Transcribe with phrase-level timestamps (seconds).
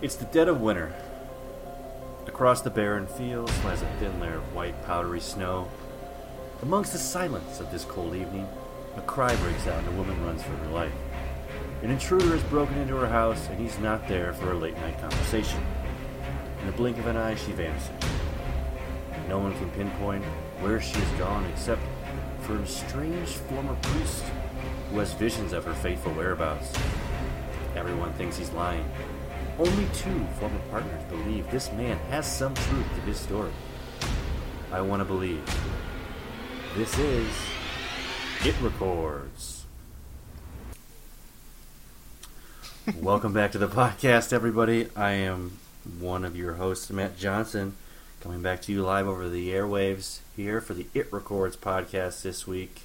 [0.00, 0.94] It's the dead of winter.
[2.28, 5.66] Across the barren fields lies a thin layer of white, powdery snow.
[6.62, 8.46] Amongst the silence of this cold evening,
[8.96, 10.92] a cry breaks out and a woman runs for her life.
[11.82, 15.00] An intruder has broken into her house and he's not there for a late night
[15.00, 15.66] conversation.
[16.60, 17.90] In the blink of an eye, she vanishes.
[19.28, 20.24] No one can pinpoint
[20.60, 21.82] where she has gone except
[22.42, 24.22] for a strange former priest
[24.92, 26.72] who has visions of her fateful whereabouts.
[27.74, 28.84] Everyone thinks he's lying.
[29.58, 33.50] Only two former partners believe this man has some truth to his story.
[34.70, 35.42] I want to believe.
[36.76, 37.28] This is
[38.44, 39.66] It Records.
[43.00, 44.90] Welcome back to the podcast, everybody.
[44.94, 45.58] I am
[45.98, 47.74] one of your hosts, Matt Johnson,
[48.20, 52.46] coming back to you live over the airwaves here for the It Records podcast this
[52.46, 52.82] week.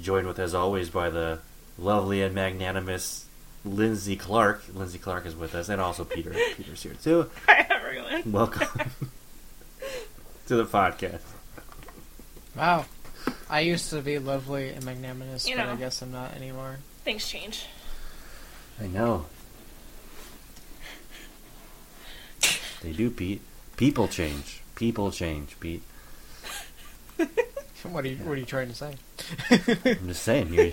[0.00, 1.40] Joined with, as always, by the
[1.76, 3.23] lovely and magnanimous
[3.64, 4.62] Lindsay Clark.
[4.74, 6.30] Lindsay Clark is with us, and also Peter.
[6.56, 7.30] Peter's here too.
[7.46, 8.30] Hi, everyone.
[8.32, 8.68] Welcome
[10.46, 11.20] to the podcast.
[12.56, 12.84] Wow.
[13.48, 15.76] I used to be lovely and magnanimous, You but I know.
[15.78, 16.78] guess I'm not anymore.
[17.04, 17.66] Things change.
[18.80, 19.26] I know.
[22.82, 23.40] They do, Pete.
[23.76, 24.60] People change.
[24.74, 25.82] People change, Pete.
[27.84, 28.94] What are you What are you trying to say?
[29.50, 30.70] I'm just saying, you're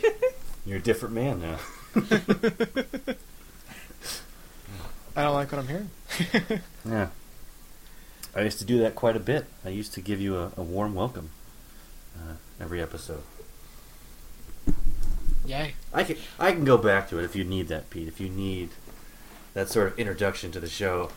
[0.65, 1.57] you're a different man now.
[5.15, 5.89] I don't like what I'm hearing.
[6.85, 7.07] Yeah.
[8.33, 9.45] I used to do that quite a bit.
[9.65, 11.31] I used to give you a, a warm welcome
[12.17, 13.23] uh, every episode.
[15.45, 15.73] Yay.
[15.93, 18.07] I can I can go back to it if you need that, Pete.
[18.07, 18.69] If you need
[19.53, 21.09] that sort of introduction to the show,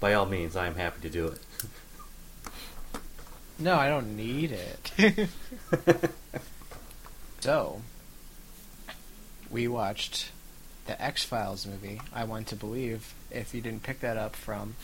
[0.00, 1.38] by all means, I am happy to do it.
[3.58, 5.28] No, I don't need it.
[7.40, 7.82] so,
[9.52, 10.30] we watched
[10.86, 12.00] the X Files movie.
[12.12, 13.14] I want to believe.
[13.30, 14.74] If you didn't pick that up from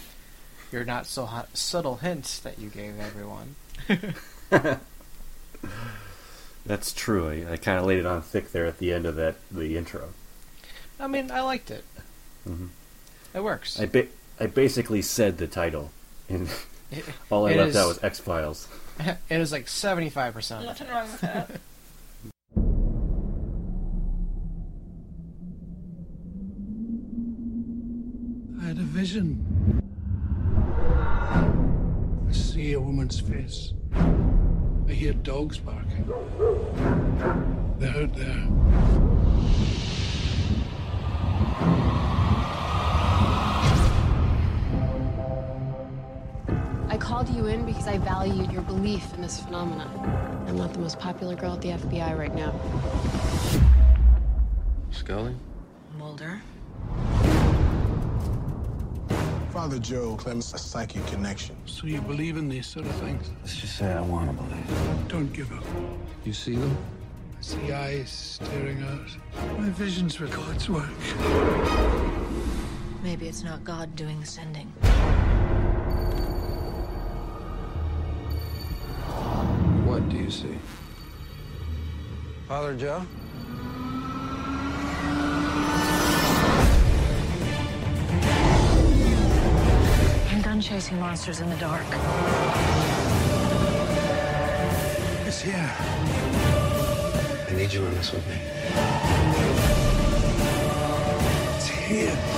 [0.70, 3.56] your not so hot, subtle hints that you gave everyone.
[6.66, 7.28] That's true.
[7.28, 9.76] I, I kind of laid it on thick there at the end of that the
[9.76, 10.10] intro.
[11.00, 11.84] I mean, I liked it.
[12.46, 12.68] Mhm.
[13.34, 13.80] It works.
[13.80, 14.08] I ba-
[14.38, 15.90] I basically said the title,
[16.28, 16.48] and
[16.90, 18.68] It, all I it left is- out was X Files.
[19.00, 20.64] it is like seventy five percent.
[20.64, 21.50] Nothing wrong with that.
[28.98, 29.80] Vision.
[32.28, 33.72] I see a woman's face.
[33.94, 36.04] I hear dogs barking.
[37.78, 38.48] They're out there.
[46.88, 49.88] I called you in because I valued your belief in this phenomenon.
[50.48, 52.52] I'm not the most popular girl at the FBI right now.
[54.90, 55.36] Scully.
[59.58, 61.56] Father Joe claims a psychic connection.
[61.66, 63.28] So you believe in these sort of things?
[63.40, 65.08] Let's just say I want to believe.
[65.08, 65.64] Don't give up.
[66.24, 66.76] You see them?
[67.36, 69.58] I see eyes staring out.
[69.58, 70.88] My visions were God's work.
[73.02, 74.68] Maybe it's not God doing the sending.
[79.88, 80.56] What do you see?
[82.46, 83.04] Father Joe?
[90.78, 91.82] Chasing monsters in the dark.
[95.26, 95.70] It's here.
[97.48, 98.36] I need you in this with me.
[101.56, 102.37] It's here.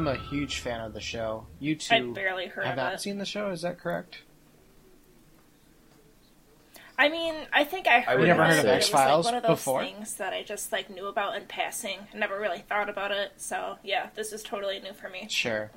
[0.00, 1.46] I'm a huge fan of the show.
[1.58, 1.94] You too.
[1.94, 3.00] I two barely heard have of not it.
[3.00, 3.50] seen the show.
[3.50, 4.22] Is that correct?
[6.98, 9.26] I mean, I think I heard would of never it, heard of it was, X-Files
[9.26, 9.82] like one of those before?
[9.82, 11.98] things that I just like knew about in passing.
[12.14, 13.32] I never really thought about it.
[13.36, 15.26] So yeah, this is totally new for me.
[15.28, 15.70] Sure.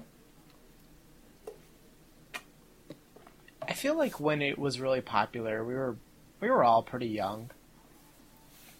[3.62, 5.98] I feel like when it was really popular, we were
[6.40, 7.52] we were all pretty young.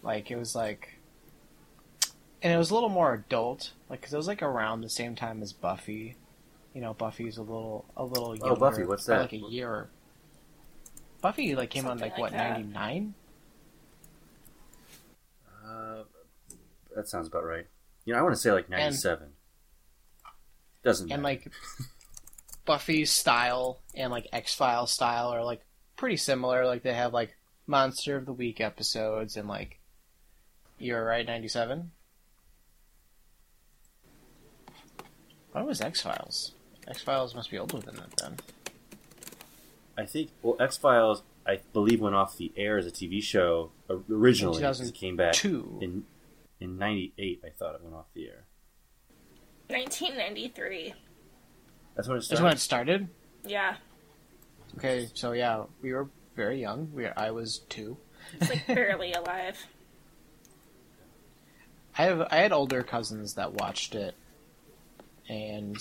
[0.04, 1.00] Like it was like,
[2.42, 5.14] and it was a little more adult, like because it was like around the same
[5.14, 6.16] time as Buffy.
[6.74, 8.56] You know, Buffy's a little a little younger.
[8.56, 9.22] Oh, Buffy, what's that?
[9.22, 9.88] Like a year.
[11.22, 13.14] Buffy like came on like, like what ninety nine.
[15.64, 16.06] Uh,
[16.96, 17.68] that sounds about right.
[18.06, 19.28] You know, I want to say like ninety-seven.
[20.84, 21.44] Doesn't and matter.
[21.44, 21.52] like
[22.66, 25.62] Buffy's style and like X Files style are like
[25.98, 26.66] pretty similar.
[26.66, 27.38] Like they have like
[27.68, 29.80] Monster of the Week episodes and like
[30.80, 31.92] you're right, ninety seven.
[35.54, 36.52] What was X Files?
[36.88, 38.38] X Files must be older than that then.
[39.98, 43.72] I think well, X Files, I believe, went off the air as a TV show
[44.10, 44.58] originally.
[44.58, 45.86] because It came back 2002.
[45.86, 46.04] in
[46.60, 47.42] in '98.
[47.46, 48.44] I thought it went off the air.
[49.70, 50.94] 1993.
[51.96, 52.44] That's when it started.
[52.44, 52.44] That's started.
[52.44, 53.08] when it started.
[53.46, 53.76] Yeah,
[54.78, 56.90] Okay, so yeah, we were very young.
[56.94, 57.98] We I was two.
[58.40, 59.58] it's like barely alive.
[61.98, 64.16] I have I had older cousins that watched it,
[65.30, 65.78] and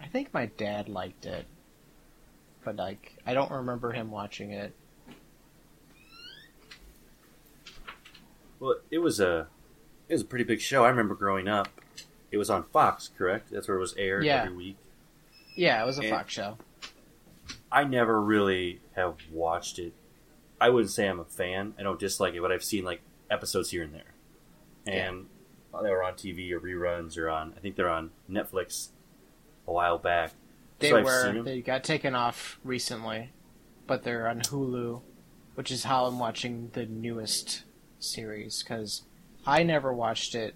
[0.00, 1.46] I think my dad liked it,
[2.64, 4.74] but like I don't remember him watching it.
[8.58, 9.48] Well, it was a
[10.08, 10.84] it was a pretty big show.
[10.84, 11.68] I remember growing up.
[12.30, 13.50] It was on Fox, correct?
[13.50, 14.42] That's where it was aired Yeah.
[14.42, 14.76] every week.
[15.54, 16.58] Yeah, it was a And- Fox show.
[17.70, 19.92] I never really have watched it.
[20.60, 21.74] I wouldn't say I'm a fan.
[21.78, 23.00] I don't dislike it, but I've seen like
[23.30, 24.14] episodes here and there,
[24.86, 25.26] and
[25.82, 27.54] they were on TV or reruns or on.
[27.56, 28.88] I think they're on Netflix
[29.66, 30.32] a while back.
[30.78, 33.30] They So were they got taken off recently,
[33.86, 35.02] but they're on Hulu,
[35.54, 37.64] which is how I'm watching the newest
[37.98, 39.02] series because
[39.46, 40.54] I never watched it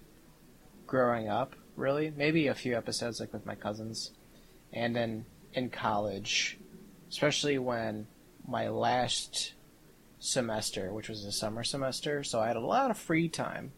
[0.86, 1.54] growing up.
[1.76, 4.12] Really, maybe a few episodes like with my cousins,
[4.72, 5.24] and then
[5.54, 6.58] in college,
[7.08, 8.06] especially when
[8.46, 9.54] my last
[10.18, 13.72] semester, which was a summer semester, so I had a lot of free time.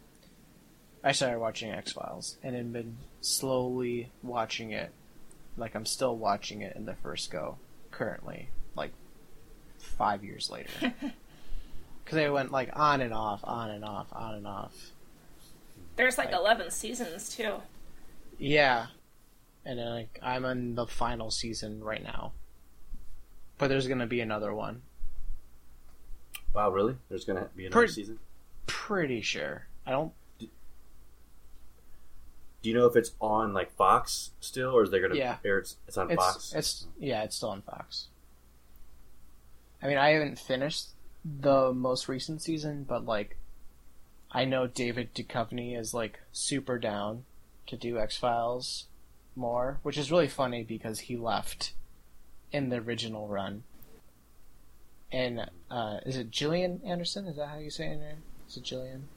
[1.04, 4.90] I started watching X Files and had been slowly watching it
[5.56, 7.58] like I'm still watching it in the first go
[7.90, 8.93] currently, like
[9.78, 10.70] five years later.
[12.04, 14.75] Because they went like on and off, on and off, on and off.
[15.94, 16.40] There's like Right.
[16.40, 17.54] 11 seasons too.
[18.38, 18.87] Yeah,
[19.64, 22.32] and then like I'm on the final season right now,
[23.56, 24.82] but there's gonna be another one.
[26.52, 26.96] Wow, really?
[27.08, 28.19] There's gonna be another Pretty- season.
[28.66, 29.66] Pretty sure.
[29.87, 30.12] I don't.
[32.62, 35.38] Do you know if it's on like Fox still, or is they gonna Yeah.
[35.44, 35.59] air?
[35.59, 36.53] It's, it's on It's Fox.
[36.55, 38.06] it's yeah, it's still on Fox.
[39.82, 40.91] I mean, I haven't finished
[41.25, 43.37] the most recent season, but like,
[44.31, 47.25] I know David Duchovny is like super down
[47.67, 48.87] to do X Files
[49.35, 51.73] more, which is really funny because he left
[52.53, 53.64] in the original run.
[55.11, 57.26] And uh, is it Gillian Anderson?
[57.26, 58.23] Is that how you say her name?
[58.49, 59.09] Is it Gillian?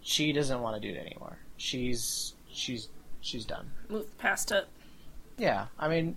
[0.00, 1.38] She doesn't want to do it anymore.
[1.62, 2.88] She's she's
[3.20, 3.70] she's done.
[3.88, 4.66] Moved past it.
[5.38, 6.16] Yeah, I mean,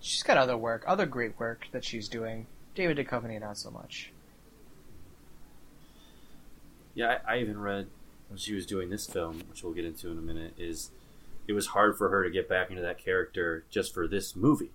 [0.00, 2.46] she's got other work, other great work that she's doing.
[2.74, 4.12] David Duchovny, not so much.
[6.94, 7.86] Yeah, I, I even read
[8.28, 10.90] when she was doing this film, which we'll get into in a minute, is
[11.48, 14.72] it was hard for her to get back into that character just for this movie.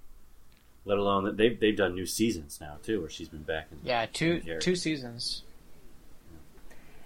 [0.84, 3.78] Let alone that they've they've done new seasons now too, where she's been back in.
[3.84, 4.58] Yeah, two character.
[4.58, 5.44] two seasons.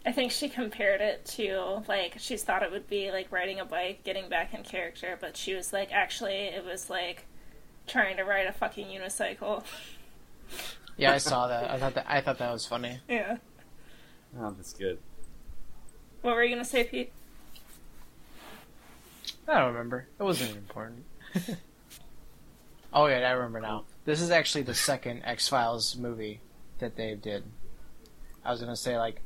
[0.06, 3.66] I think she compared it to like she's thought it would be like riding a
[3.66, 7.25] bike, getting back in character, but she was like actually it was like
[7.88, 9.63] trying to ride a fucking unicycle.
[10.96, 11.72] Yeah, I saw that.
[11.72, 13.00] I thought that I thought that was funny.
[13.10, 13.38] Yeah.
[14.40, 15.00] Oh, that's good.
[16.22, 17.12] What were you gonna say, Pete?
[19.48, 20.07] I don't remember.
[20.19, 21.06] It wasn't important.
[22.94, 23.86] oh yeah, I remember now.
[24.06, 26.42] This is actually the second X Files movie
[26.78, 27.44] that they did.
[28.44, 29.21] I was gonna say like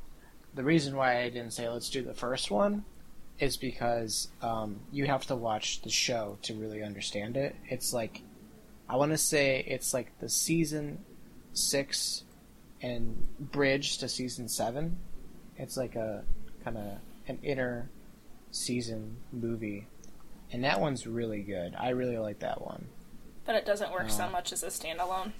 [0.56, 2.86] the reason why I didn't say let's do the first one
[3.40, 7.56] is because um, you have to watch the show to really understand it.
[7.68, 8.22] It's like
[8.90, 11.00] I want to say it's like the season
[11.54, 12.24] six
[12.82, 14.98] and bridge to season seven.
[15.58, 16.24] It's like a
[16.64, 16.86] kind of
[17.28, 17.90] an inner
[18.52, 19.88] season movie,
[20.52, 21.76] and that one's really good.
[21.78, 22.88] I really like that one.
[23.46, 24.32] But it doesn't work so Oh.
[24.32, 25.32] much as a standalone.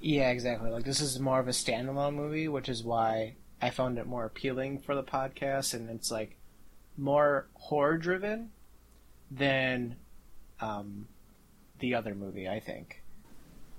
[0.00, 0.70] Yeah, exactly.
[0.70, 4.24] Like this is more of a standalone movie, which is why I found it more
[4.24, 6.36] appealing for the podcast, and it's like
[6.96, 8.50] more horror driven
[9.30, 9.96] than
[10.60, 11.06] um,
[11.78, 13.02] the other movie, I think.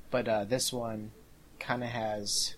[0.10, 1.12] But uh, this one
[1.60, 2.56] kind of has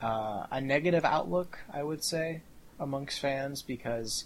[0.00, 2.42] uh, a negative outlook, I would say,
[2.78, 4.24] amongst fans because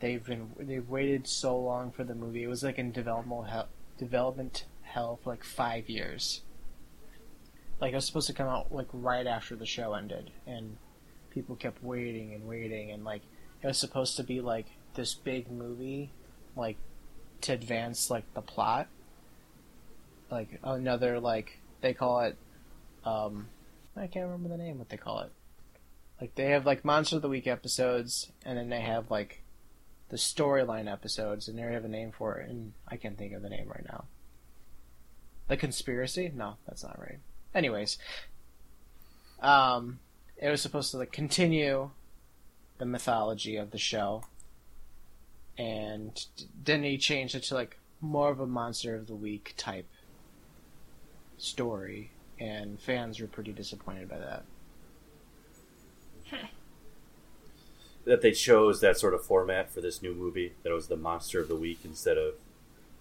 [0.00, 2.44] they've been they've waited so long for the movie.
[2.44, 6.42] It was like in developmental development hell for like five years
[7.80, 10.76] like it was supposed to come out like right after the show ended and
[11.30, 13.22] people kept waiting and waiting and like
[13.62, 16.10] it was supposed to be like this big movie
[16.56, 16.76] like
[17.42, 18.88] to advance like the plot.
[20.30, 22.36] Like another like they call it
[23.04, 23.46] um
[23.96, 25.32] i can't remember the name what they call it.
[26.20, 29.42] Like they have like monster of the week episodes and then they have like
[30.10, 33.42] the storyline episodes and they have a name for it and i can't think of
[33.42, 34.04] the name right now.
[35.48, 36.30] The conspiracy?
[36.34, 37.20] No that's not right.
[37.54, 37.98] Anyways
[39.40, 40.00] um
[40.40, 41.90] it was supposed to like continue
[42.78, 44.22] the mythology of the show
[45.56, 46.26] and
[46.64, 49.88] then he changed it to like more of a monster of the week type
[51.38, 54.44] story, and fans were pretty disappointed by that.
[58.04, 60.54] That they chose that sort of format for this new movie.
[60.62, 62.36] That it was the monster of the week instead of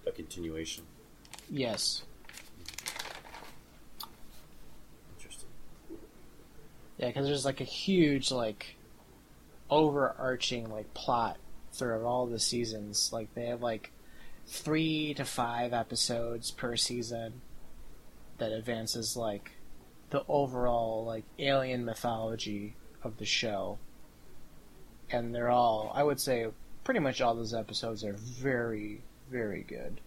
[0.05, 0.83] a continuation.
[1.49, 2.03] Yes.
[5.17, 5.47] Interesting.
[7.13, 8.75] Because there's like a huge like
[9.69, 11.37] overarching like plot
[11.71, 13.11] throughout all the seasons.
[13.11, 13.91] Like they have like
[14.47, 17.41] three to five episodes per season
[18.37, 19.51] that advances like
[20.09, 23.77] the overall like alien mythology of the show.
[25.09, 26.47] And they're all I would say
[26.83, 29.99] pretty much all those episodes are very, very good.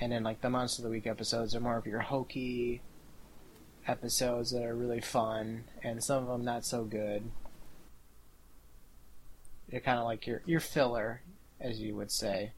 [0.00, 2.82] And then like the Monster of the Week episodes are more of your hokey
[3.86, 7.30] episodes that are really fun, and some of them not so good.
[9.68, 11.22] They're kind of like your your filler,
[11.60, 12.52] as you would say.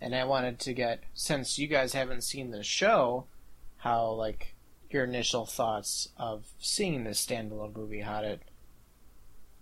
[0.00, 3.26] And I wanted to get since you guys haven't seen the show,
[3.78, 4.54] how like
[4.90, 8.00] your initial thoughts of seeing this standalone movie?
[8.00, 8.40] How did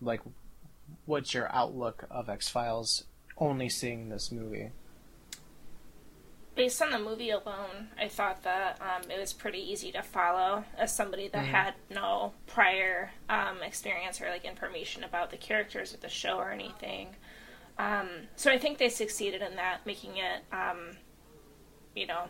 [0.01, 0.23] like
[1.07, 3.05] what's your outlook of X Files
[3.37, 4.71] only seeing this movie?
[6.61, 10.63] Based on the movie alone, I thought that um, it was pretty easy to follow
[10.77, 11.49] as somebody that Mhm.
[11.49, 16.51] had no prior um, experience or like information about the characters of the show or
[16.51, 17.17] anything.
[17.79, 20.99] Um, so I think they succeeded in that, making it, um,
[21.95, 22.29] you know,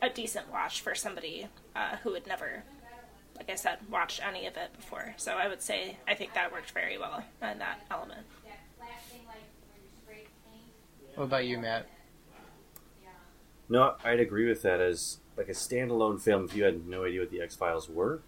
[0.00, 2.62] a decent watch for somebody uh, who had never,
[3.36, 5.14] like I said, watched any of it before.
[5.16, 8.28] So I would say I think that worked very well in that element.
[11.16, 11.88] What about you, Matt?
[13.68, 14.80] No, I'd agree with that.
[14.80, 18.20] As like a standalone film, if you had no idea what the X Files were,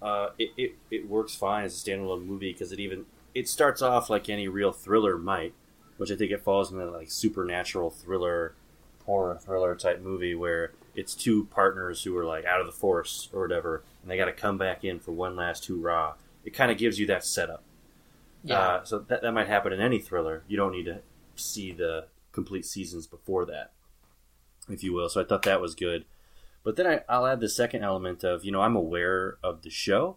[0.00, 3.82] uh, it, it it works fine as a standalone movie because it even it starts
[3.82, 5.54] off like any real thriller might,
[5.96, 8.54] which I think it falls in the like supernatural thriller,
[9.06, 13.28] horror thriller type movie where it's two partners who are like out of the force
[13.32, 16.14] or whatever, and they got to come back in for one last hoorah.
[16.44, 17.62] It kind of gives you that setup.
[18.44, 18.58] Yeah.
[18.58, 20.42] Uh, so that that might happen in any thriller.
[20.48, 21.00] You don't need to
[21.36, 23.72] see the complete seasons before that,
[24.68, 25.08] if you will.
[25.08, 26.04] So I thought that was good.
[26.64, 29.70] But then I, I'll add the second element of you know I'm aware of the
[29.70, 30.16] show,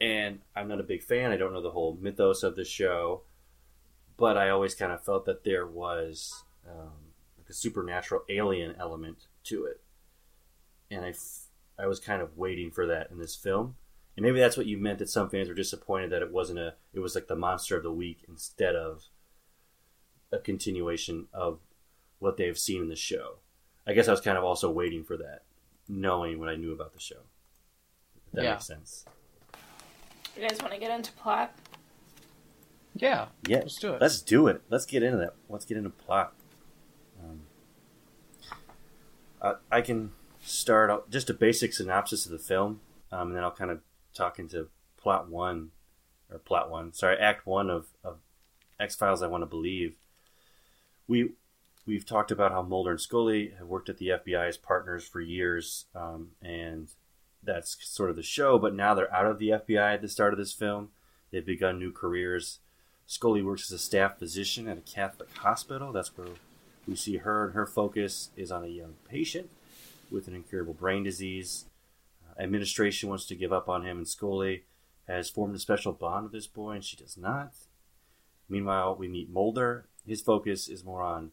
[0.00, 1.32] and I'm not a big fan.
[1.32, 3.22] I don't know the whole mythos of the show,
[4.16, 9.26] but I always kind of felt that there was um, like a supernatural alien element
[9.44, 9.80] to it,
[10.90, 11.46] and I, f-
[11.78, 13.76] I was kind of waiting for that in this film.
[14.16, 16.74] And maybe that's what you meant that some fans were disappointed that it wasn't a
[16.92, 19.04] it was like the monster of the week instead of
[20.30, 21.60] a continuation of
[22.18, 23.36] what they've seen in the show.
[23.86, 25.42] I guess I was kind of also waiting for that,
[25.88, 27.20] knowing what I knew about the show.
[28.26, 28.52] If that Yeah.
[28.52, 29.04] makes sense.
[30.36, 31.54] You guys want to get into plot?
[32.94, 33.28] Yeah.
[33.46, 34.00] Yeah, Let's do it.
[34.00, 34.62] Let's do it.
[34.68, 35.34] Let's get into that.
[35.48, 36.34] Let's get into plot.
[37.22, 37.40] Um,
[39.40, 43.44] uh, I can start out just a basic synopsis of the film, um, and then
[43.44, 43.80] I'll kind of
[44.14, 45.70] talk into plot one,
[46.30, 46.92] or plot one.
[46.92, 48.18] Sorry, act one of, of
[48.78, 49.22] X Files.
[49.22, 49.96] I want to believe.
[51.08, 51.32] We
[51.86, 55.20] we've talked about how Mulder and Scully have worked at the FBI as partners for
[55.20, 56.88] years, um, and
[57.42, 58.58] that's sort of the show.
[58.58, 60.90] But now they're out of the FBI at the start of this film.
[61.30, 62.60] They've begun new careers.
[63.06, 65.92] Scully works as a staff physician at a Catholic hospital.
[65.92, 66.28] That's where
[66.86, 69.50] we see her, and her focus is on a young patient
[70.10, 71.66] with an incurable brain disease.
[72.26, 74.64] Uh, administration wants to give up on him, and Scully
[75.08, 77.52] has formed a special bond with this boy, and she does not.
[78.48, 79.86] Meanwhile, we meet Mulder.
[80.06, 81.32] His focus is more on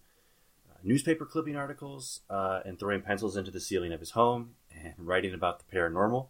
[0.84, 5.34] newspaper clipping articles uh, and throwing pencils into the ceiling of his home and writing
[5.34, 6.28] about the paranormal.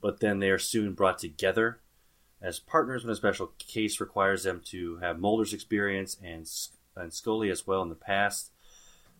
[0.00, 1.80] But then they are soon brought together
[2.40, 6.50] as partners when a special case requires them to have Mulder's experience and,
[6.96, 8.50] and Scully as well in the past.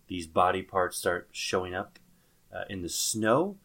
[0.09, 1.99] These body parts start showing up
[2.53, 3.59] uh, in the snow,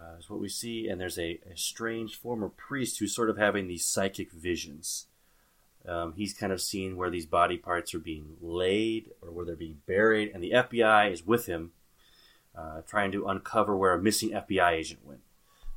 [0.00, 3.36] uh, is what we see, and there's a, a strange former priest who's sort of
[3.36, 5.06] having these psychic visions.
[5.86, 9.56] Um, he's kind of seeing where these body parts are being laid or where they're
[9.56, 11.72] being buried, and the FBI is with him,
[12.56, 15.20] uh, trying to uncover where a missing FBI agent went.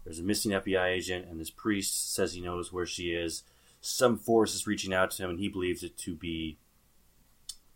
[0.03, 3.43] There's a missing FBI agent, and this priest says he knows where she is.
[3.79, 6.57] Some force is reaching out to him, and he believes it to be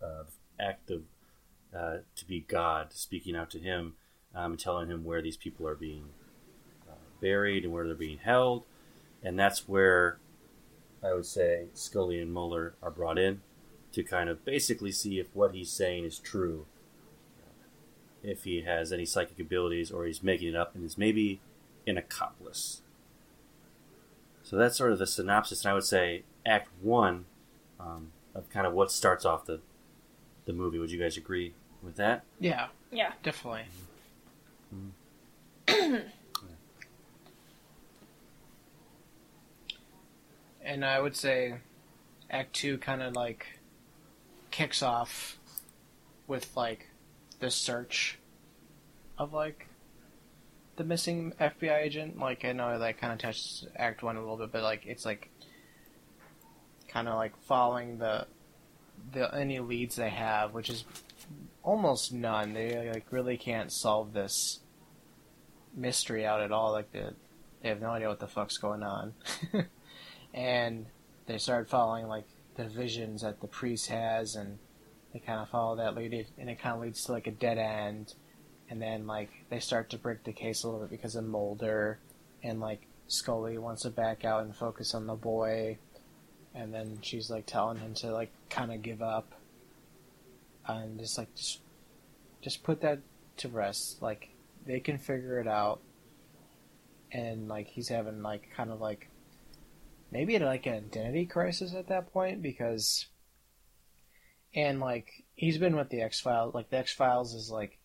[0.01, 0.23] uh,
[0.59, 1.03] act of
[1.75, 3.93] uh, to be God speaking out to him,
[4.35, 6.05] um, and telling him where these people are being
[6.89, 8.63] uh, buried and where they're being held,
[9.23, 10.17] and that's where
[11.03, 13.41] I would say Scully and Mulder are brought in
[13.93, 16.65] to kind of basically see if what he's saying is true,
[18.23, 21.39] if he has any psychic abilities, or he's making it up and is maybe
[21.85, 22.81] an accomplice.
[24.43, 27.25] So that's sort of the synopsis, and I would say Act One
[27.79, 29.59] um, of kind of what starts off the
[30.45, 30.79] the movie.
[30.79, 32.23] Would you guys agree with that?
[32.39, 33.11] Yeah, Yeah.
[33.23, 33.65] definitely.
[40.67, 41.55] and I would say
[42.29, 43.47] Act Two kind of like
[44.51, 45.39] kicks off
[46.27, 46.87] with like
[47.39, 48.19] the search
[49.17, 49.67] of like
[50.75, 52.19] the missing FBI agent.
[52.19, 55.05] Like I know that kind of touches Act One a little bit, but like it's
[55.05, 55.29] like
[56.87, 58.27] kind of like following the
[59.13, 60.85] the any leads they have, which is
[61.63, 62.53] almost none.
[62.53, 64.59] They like really can't solve this
[65.75, 66.71] mystery out at all.
[66.71, 67.13] Like the,
[67.61, 69.13] they have no idea what the fuck's going on,
[70.33, 70.85] and
[71.25, 74.57] they start following like the visions that the priest has, and
[75.13, 77.57] they kind of follow that lead, and it kind of leads to like a dead
[77.57, 78.13] end.
[78.69, 81.99] And then like they start to break the case a little bit because of Mulder,
[82.43, 85.77] and like Scully wants to back out and focus on the boy,
[86.53, 89.33] and then she's like telling him to like kind of give up.
[90.67, 91.61] And just like just
[92.41, 92.99] just put that
[93.37, 94.01] to rest.
[94.01, 94.29] Like
[94.65, 95.79] they can figure it out.
[97.11, 99.07] And like he's having like kind of like
[100.11, 103.07] maybe it like an identity crisis at that point because
[104.53, 107.79] and like he's been with the x-files like the x-files is like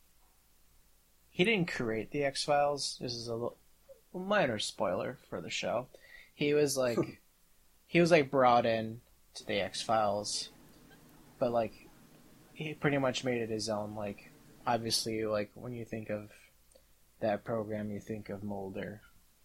[1.30, 3.56] he didn't create the x-files this is a little
[4.14, 5.86] minor spoiler for the show
[6.34, 6.98] he was like
[7.92, 9.02] he was like brought in
[9.34, 10.48] to the X Files,
[11.38, 11.88] but like
[12.54, 13.94] he pretty much made it his own.
[13.94, 14.32] Like
[14.66, 16.30] obviously, like when you think of
[17.20, 19.02] that program, you think of Mulder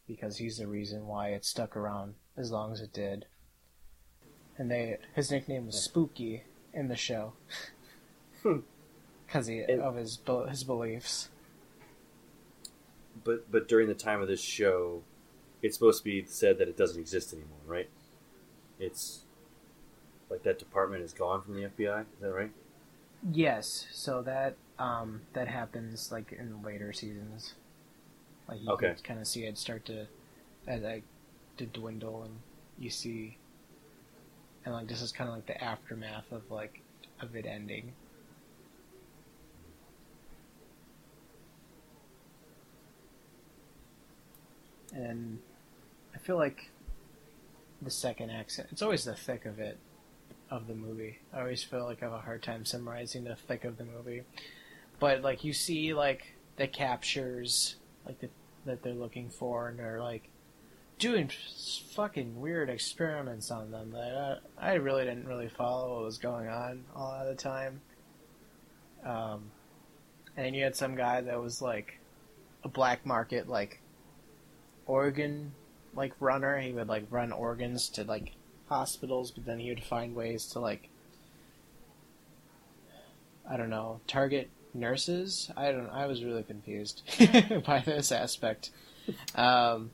[0.07, 3.25] because he's the reason why it stuck around as long as it did.
[4.57, 7.33] And they his nickname was Spooky in the show
[9.25, 11.29] because he And- of his his beliefs.
[13.23, 15.03] But but during the time of this show,
[15.61, 17.89] it's supposed to be said that it doesn't exist anymore, right?
[18.79, 19.23] It's
[20.29, 22.01] like that department is gone from the FBI.
[22.01, 22.51] Is that right?
[23.31, 27.55] Yes, so that um that happens like in later seasons.
[28.47, 28.93] Like you Okay.
[28.93, 30.07] can kind of see it start to
[30.67, 31.03] as like
[31.57, 32.39] to dwindle, and
[32.77, 33.37] you see,
[34.65, 36.81] and like this is kind of like the aftermath of like
[37.21, 37.93] of it ending.
[44.93, 45.39] And
[46.15, 46.71] I feel like
[47.81, 49.77] the second accent, it's always the thick of it
[50.49, 51.19] of the movie.
[51.33, 54.23] I always feel like I have a hard time summarizing the thick of the movie.
[54.99, 58.29] But like you see like the captures like the,
[58.65, 60.29] that they're looking for and they're like
[60.99, 61.29] doing
[61.91, 66.47] fucking weird experiments on them that I, I really didn't really follow what was going
[66.47, 67.81] on a lot of the time.
[69.05, 69.51] Um,
[70.35, 71.99] and you had some guy that was like
[72.63, 73.79] a black market like
[74.85, 75.53] organ
[75.95, 76.59] like runner.
[76.59, 78.33] He would like run organs to like
[78.67, 80.89] hospitals, but then he would find ways to like
[83.49, 85.49] I don't know, target nurses.
[85.55, 85.89] I don't.
[85.89, 87.03] I was really confused
[87.65, 88.71] by this aspect.
[89.35, 89.91] Um,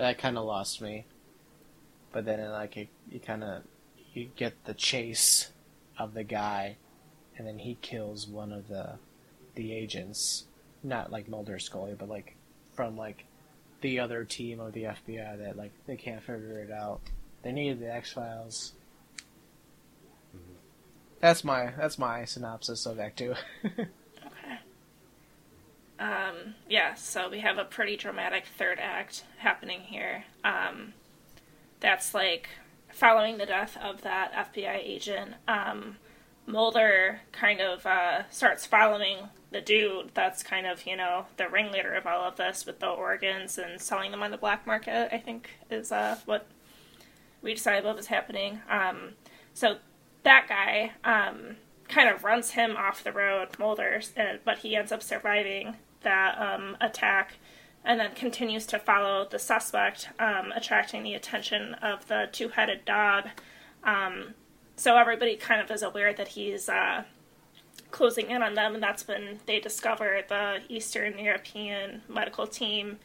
[0.00, 1.04] that kind of lost me.
[2.12, 3.62] But then, like, it, you kind of
[4.12, 5.50] you get the chase
[5.98, 6.76] of the guy,
[7.36, 8.98] and then he kills one of the
[9.54, 10.46] the agents.
[10.82, 12.34] Not like Mulder Scully, but like
[12.74, 13.26] from like
[13.82, 17.00] the other team of the FBI that like they can't figure it out.
[17.42, 18.72] They needed the X Files.
[20.34, 20.54] Mm-hmm.
[21.20, 23.34] That's my that's my synopsis of Act Two.
[26.00, 30.24] Um, yeah, so we have a pretty dramatic third act happening here.
[30.42, 30.94] Um,
[31.78, 32.48] that's like
[32.90, 35.34] following the death of that FBI agent.
[35.46, 35.98] Um,
[36.46, 41.92] Mulder kind of uh, starts following the dude that's kind of, you know, the ringleader
[41.92, 45.18] of all of this with the organs and selling them on the black market, I
[45.18, 46.46] think is uh, what
[47.42, 48.60] we decided what was happening.
[48.70, 49.10] Um,
[49.52, 49.76] so
[50.22, 51.56] that guy um,
[51.88, 54.00] kind of runs him off the road, Mulder,
[54.44, 57.34] but he ends up surviving that um, attack
[57.84, 62.84] and then continues to follow the suspect, um, attracting the attention of the two headed
[62.84, 63.28] dog.
[63.84, 64.34] Um,
[64.76, 67.04] so everybody kind of is aware that he's uh,
[67.90, 72.98] closing in on them, and that's when they discover the Eastern European medical team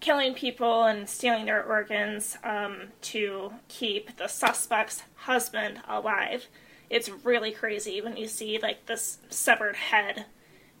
[0.00, 6.46] killing people and stealing their organs um, to keep the suspect's husband alive.
[6.90, 10.26] It's really crazy when you see like this severed head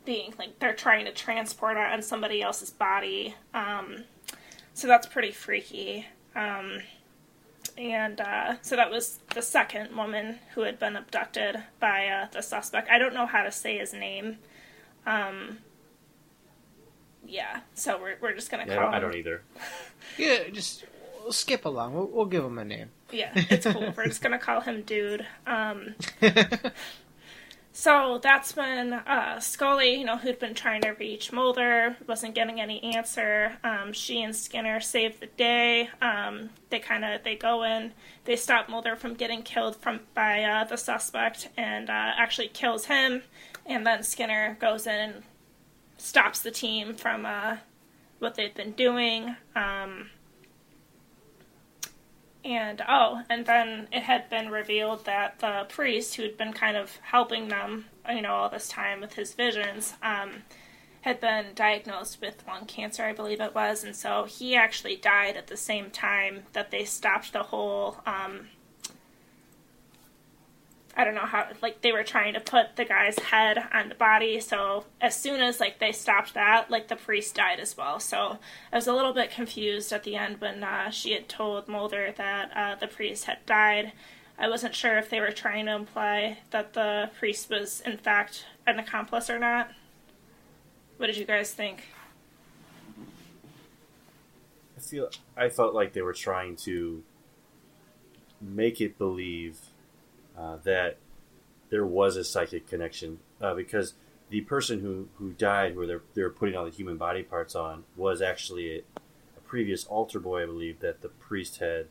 [0.04, 3.34] being like they're trying to transport it on somebody else's body.
[3.54, 4.04] Um,
[4.74, 6.06] so that's pretty freaky.
[6.34, 6.80] Um,
[7.78, 12.42] and uh, so that was the second woman who had been abducted by uh, the
[12.42, 12.90] suspect.
[12.90, 14.38] I don't know how to say his name.
[15.06, 15.58] Um,
[17.26, 19.42] yeah, so we're, we're just gonna Yeah, I call don't, I don't either.
[20.18, 20.84] Yeah, just
[21.22, 21.94] we'll skip along.
[21.94, 22.90] We'll, we'll give him a name.
[23.10, 23.94] Yeah, it's cool.
[23.96, 25.24] We're just gonna call him Dude.
[27.74, 32.60] So that's when uh, Scully, you know, who'd been trying to reach Mulder, wasn't getting
[32.60, 33.56] any answer.
[33.64, 35.88] Um, she and Skinner save the day.
[36.02, 37.92] Um, they kind of they go in,
[38.26, 42.84] they stop Mulder from getting killed from by uh, the suspect, and uh, actually kills
[42.86, 43.22] him.
[43.64, 45.22] And then Skinner goes in and
[45.96, 47.56] stops the team from uh,
[48.18, 49.36] what they've been doing.
[49.56, 50.10] Um,
[52.44, 56.96] and oh, and then it had been revealed that the priest who'd been kind of
[57.02, 60.42] helping them, you know, all this time with his visions, um,
[61.02, 65.36] had been diagnosed with lung cancer, I believe it was, and so he actually died
[65.36, 68.48] at the same time that they stopped the whole um,
[70.94, 73.94] I don't know how like they were trying to put the guy's head on the
[73.94, 74.40] body.
[74.40, 77.98] So as soon as like they stopped that, like the priest died as well.
[77.98, 78.38] So
[78.72, 82.12] I was a little bit confused at the end when uh, she had told Mulder
[82.16, 83.92] that uh, the priest had died.
[84.38, 88.46] I wasn't sure if they were trying to imply that the priest was in fact
[88.66, 89.70] an accomplice or not.
[90.98, 91.84] What did you guys think?
[94.76, 97.02] I feel I felt like they were trying to
[98.42, 99.58] make it believe
[100.36, 100.98] uh, that
[101.70, 103.94] there was a psychic connection uh, because
[104.30, 107.84] the person who, who died, where they're, they're putting all the human body parts on,
[107.96, 108.78] was actually a,
[109.36, 111.86] a previous altar boy, I believe, that the priest had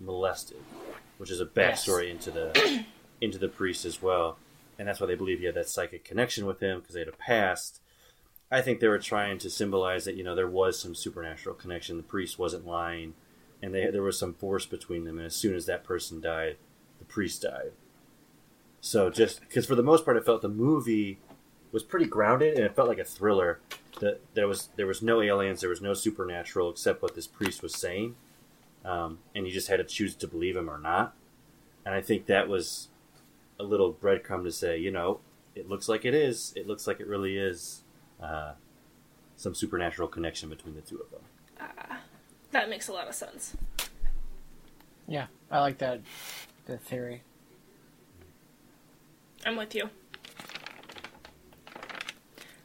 [0.00, 0.58] molested,
[1.18, 2.26] which is a backstory yes.
[2.26, 2.84] into the
[3.20, 4.36] into the priest as well,
[4.78, 7.08] and that's why they believe he had that psychic connection with him because they had
[7.08, 7.80] a past.
[8.50, 11.96] I think they were trying to symbolize that you know there was some supernatural connection.
[11.96, 13.14] The priest wasn't lying,
[13.62, 15.18] and they, there was some force between them.
[15.18, 16.56] And as soon as that person died,
[17.08, 17.72] priest died.
[18.80, 21.18] So just because for the most part, I felt the movie
[21.72, 23.60] was pretty grounded and it felt like a thriller.
[24.00, 27.62] That there was there was no aliens, there was no supernatural except what this priest
[27.62, 28.14] was saying,
[28.84, 31.14] um, and you just had to choose to believe him or not.
[31.84, 32.88] And I think that was
[33.58, 35.20] a little breadcrumb to say, you know,
[35.54, 36.52] it looks like it is.
[36.54, 37.82] It looks like it really is
[38.22, 38.52] uh,
[39.36, 41.22] some supernatural connection between the two of them.
[41.58, 41.96] Uh,
[42.52, 43.56] that makes a lot of sense.
[45.08, 46.02] Yeah, I like that
[46.66, 47.22] the theory.
[49.44, 49.88] I'm with you.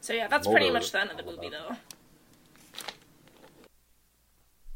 [0.01, 1.75] So yeah, that's pretty much the end of the movie, though.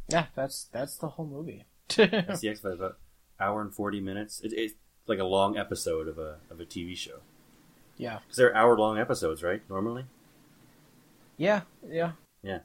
[0.08, 1.66] Yeah, that's that's the whole movie.
[1.96, 3.00] that's the X Files about
[3.40, 4.40] hour and forty minutes.
[4.42, 4.76] It, it's
[5.08, 7.20] like a long episode of a of a TV show.
[7.98, 9.62] Yeah, because they're hour long episodes, right?
[9.68, 10.06] Normally.
[11.38, 12.12] Yeah, yeah,
[12.44, 12.60] yeah.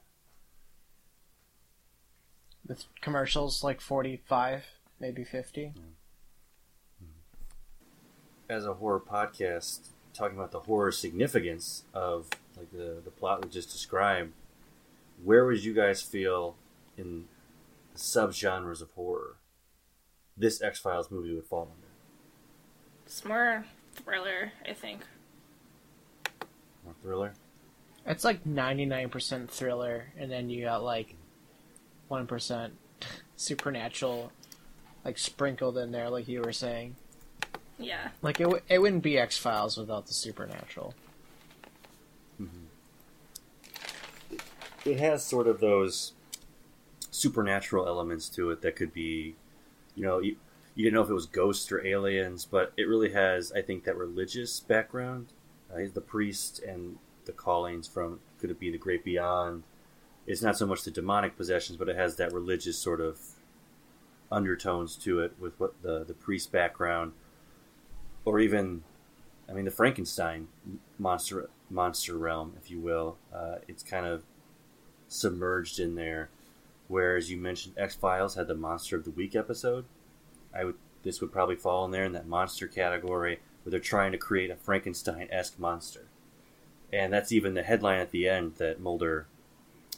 [2.67, 4.65] With commercials like forty five,
[4.99, 5.73] maybe fifty.
[5.75, 5.81] Yeah
[8.51, 13.49] as a horror podcast talking about the horror significance of like the the plot we
[13.49, 14.33] just described,
[15.23, 16.55] where would you guys feel
[16.97, 17.25] in
[17.93, 19.37] the subgenres of horror
[20.37, 21.87] this X Files movie would fall under?
[23.05, 25.01] It's more thriller, I think.
[26.83, 27.33] More thriller.
[28.05, 31.15] It's like ninety nine percent thriller, and then you got like
[32.09, 32.73] one percent
[33.37, 34.31] supernatural,
[35.05, 36.95] like sprinkled in there, like you were saying.
[37.81, 38.09] Yeah.
[38.21, 40.93] Like it, w- it wouldn't be X Files without the supernatural.
[42.41, 44.37] Mm-hmm.
[44.85, 46.13] It has sort of those
[47.11, 49.35] supernatural elements to it that could be,
[49.95, 50.35] you know, you,
[50.75, 53.83] you didn't know if it was ghosts or aliens, but it really has, I think,
[53.83, 55.27] that religious background.
[55.73, 59.63] Uh, the priest and the callings from could it be the great beyond?
[60.27, 63.19] It's not so much the demonic possessions, but it has that religious sort of
[64.31, 67.11] undertones to it with what the the priest background
[68.25, 68.83] or even,
[69.49, 70.47] I mean, the Frankenstein
[70.97, 73.17] monster monster realm, if you will.
[73.33, 74.23] Uh, it's kind of
[75.07, 76.29] submerged in there.
[76.87, 79.85] Whereas you mentioned X Files had the Monster of the Week episode,
[80.53, 84.11] I would this would probably fall in there in that monster category where they're trying
[84.11, 86.07] to create a Frankenstein esque monster,
[86.91, 89.25] and that's even the headline at the end that Mulder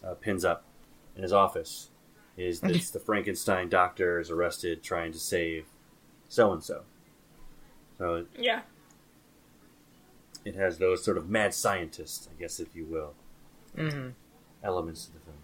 [0.03, 0.63] uh, pins up
[1.15, 1.89] in his office
[2.37, 5.65] is this the Frankenstein doctor is arrested trying to save
[6.29, 6.83] so and so.
[8.03, 8.63] So yeah,
[10.43, 13.13] it has those sort of mad scientists, I guess, if you will,
[13.77, 14.09] mm-hmm.
[14.61, 15.37] elements of the film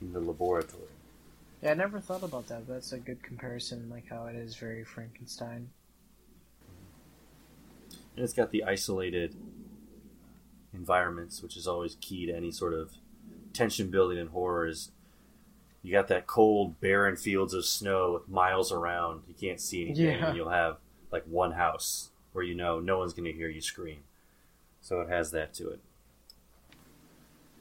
[0.00, 0.84] in the laboratory.
[1.60, 2.66] Yeah, I never thought about that.
[2.66, 5.68] That's a good comparison, like how it is very Frankenstein.
[8.16, 9.36] And it's got the isolated
[10.72, 12.92] environments, which is always key to any sort of
[13.52, 14.66] tension building in horror.
[14.66, 14.92] Is
[15.88, 19.22] you got that cold, barren fields of snow with miles around.
[19.26, 20.26] You can't see anything, yeah.
[20.26, 20.76] and you'll have
[21.10, 24.00] like one house where you know no one's going to hear you scream.
[24.82, 25.80] So it has that to it.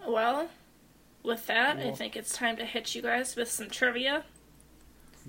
[0.05, 0.49] Well,
[1.23, 4.25] with that, I think it's time to hit you guys with some trivia.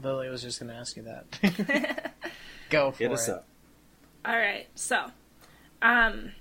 [0.02, 2.12] Lily was just gonna ask you that.
[2.70, 3.14] Go for Hit it.
[3.14, 3.46] us up.
[4.24, 5.06] All right, so
[5.82, 6.32] um,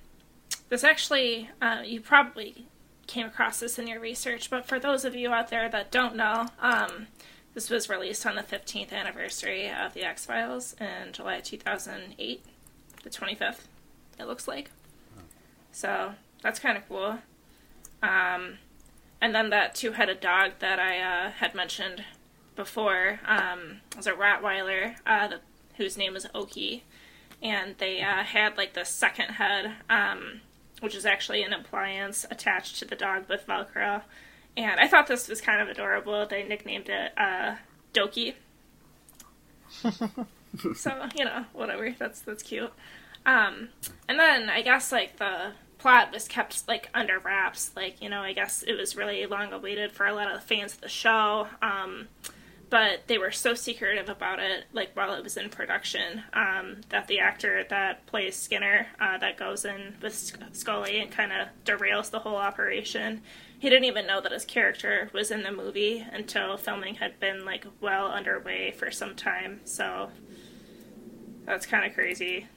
[0.69, 2.67] this actually uh, you probably
[3.07, 6.15] came across this in your research, but for those of you out there that don't
[6.15, 7.07] know, um,
[7.53, 12.45] this was released on the 15th anniversary of the X Files in July 2008,
[13.03, 13.61] the 25th.
[14.19, 14.71] It looks like.
[15.71, 17.19] So that's kind of cool.
[18.03, 18.57] Um,
[19.21, 22.03] and then that two-headed dog that I uh, had mentioned
[22.55, 25.39] before um, was a Rottweiler, uh, the,
[25.77, 26.83] whose name was Oki
[27.41, 30.41] and they uh, had like the second head, um,
[30.79, 34.03] which is actually an appliance attached to the dog with Velcro.
[34.55, 36.25] And I thought this was kind of adorable.
[36.25, 37.55] They nicknamed it uh,
[37.93, 38.33] Doki.
[40.75, 41.93] so you know, whatever.
[41.97, 42.71] That's that's cute.
[43.25, 43.69] Um,
[44.07, 47.71] and then I guess like the plot was kept like under wraps.
[47.75, 50.47] Like you know, I guess it was really long awaited for a lot of the
[50.47, 51.47] fans of the show.
[51.61, 52.07] Um,
[52.69, 57.07] but they were so secretive about it, like while it was in production, um, that
[57.07, 60.13] the actor that plays Skinner, uh, that goes in with
[60.51, 63.21] Scully and kind of derails the whole operation,
[63.59, 67.45] he didn't even know that his character was in the movie until filming had been
[67.45, 69.61] like well underway for some time.
[69.63, 70.11] So
[71.45, 72.47] that's kind of crazy.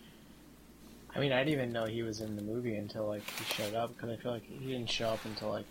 [1.15, 3.75] I mean, I didn't even know he was in the movie until like he showed
[3.75, 5.67] up because I feel like he didn't show up until like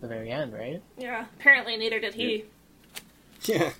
[0.00, 0.82] the very end, right?
[0.98, 2.44] Yeah, apparently neither did he.
[3.46, 3.72] Yeah.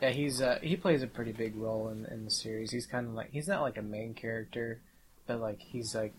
[0.00, 2.72] Yeah, he's uh, he plays a pretty big role in in the series.
[2.72, 4.80] He's kind of like he's not like a main character,
[5.26, 6.12] but like he's like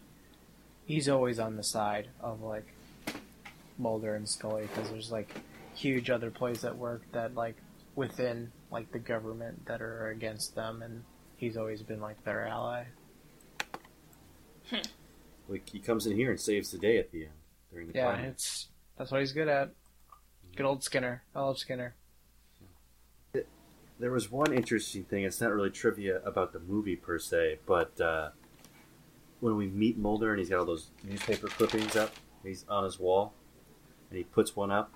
[0.86, 2.66] he's always on the side of like
[3.78, 5.30] Mulder and Scully because there's like
[5.76, 7.58] huge other plays at work that like
[7.96, 11.04] within like the government that are against them, and
[11.36, 12.86] he's always been like their ally.
[15.50, 17.34] Like he comes in here and saves the day at the end
[17.72, 18.32] during the Yeah, climax.
[18.32, 18.68] it's
[18.98, 19.72] that's what he's good at.
[20.56, 21.24] Good old Skinner.
[21.36, 21.96] I love Skinner.
[24.00, 25.24] There was one interesting thing.
[25.24, 28.30] It's not really trivia about the movie per se, but uh,
[29.40, 32.12] when we meet Mulder and he's got all those newspaper clippings up,
[32.44, 33.34] he's on his wall,
[34.10, 34.92] and he puts one up.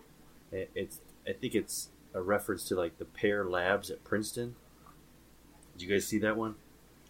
[0.52, 4.56] It, it's I think it's a reference to like the Pear Labs at Princeton.
[5.74, 6.56] Did you guys see that one?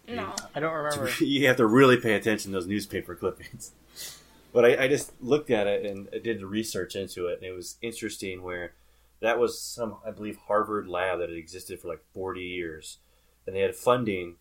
[0.06, 0.34] No.
[0.54, 1.10] I don't remember.
[1.20, 3.72] you have to really pay attention to those newspaper clippings.
[4.50, 7.44] But I, I just looked at it and I did the research into it, and
[7.44, 8.72] it was interesting where
[9.20, 12.98] that was some, I believe, Harvard lab that had existed for like 40 years.
[13.46, 14.36] And they had funding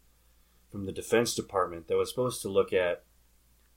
[0.71, 3.03] from the Defense Department that was supposed to look at